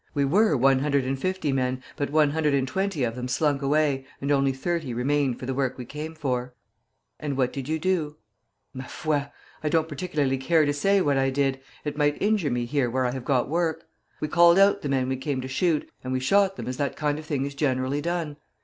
We 0.15 0.25
were 0.25 0.57
one 0.57 0.79
hundred 0.79 1.05
and 1.05 1.19
fifty 1.19 1.51
men, 1.51 1.83
but 1.95 2.09
one 2.09 2.31
hundred 2.31 2.55
and 2.55 2.67
twenty 2.67 3.03
of 3.03 3.15
them 3.15 3.27
slunk 3.27 3.61
away, 3.61 4.03
and 4.19 4.31
only 4.31 4.51
thirty 4.51 4.95
remained 4.95 5.37
for 5.37 5.45
the 5.45 5.53
work 5.53 5.77
we 5.77 5.85
came 5.85 6.15
for.' 6.15 6.55
"'And 7.19 7.37
what 7.37 7.53
did 7.53 7.69
you 7.69 7.77
do?' 7.77 8.15
"'Ma 8.73 8.85
foi! 8.85 9.27
I 9.63 9.69
don't 9.69 9.87
particularly 9.87 10.39
care 10.39 10.65
to 10.65 10.73
say 10.73 11.01
what 11.01 11.17
I 11.19 11.29
did; 11.29 11.59
it 11.85 11.97
might 11.97 12.19
injure 12.19 12.49
me 12.49 12.65
here 12.65 12.89
where 12.89 13.05
I 13.05 13.11
have 13.11 13.25
got 13.25 13.47
work. 13.47 13.83
We 14.19 14.27
called 14.27 14.57
out 14.57 14.81
the 14.81 14.89
men 14.89 15.07
we 15.07 15.17
came 15.17 15.39
to 15.41 15.47
shoot, 15.47 15.87
and 16.03 16.11
we 16.11 16.19
shot 16.19 16.55
them 16.55 16.65
as 16.67 16.77
that 16.77 16.95
kind 16.95 17.19
of 17.19 17.25
thing 17.27 17.45
is 17.45 17.53
generally 17.53 18.01
done. 18.01 18.37